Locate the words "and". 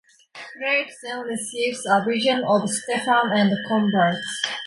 3.33-3.53